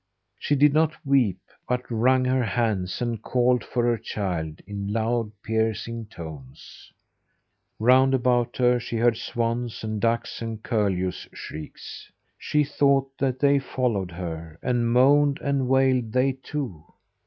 [0.39, 1.37] She did not weep,
[1.69, 6.91] but wrung her hands and called for her child in loud piercing tones.
[7.77, 12.11] Round about her she heard swans' and ducks' and curlews' shrieks.
[12.39, 16.83] She thought that they followed her, and moaned and wailed they too.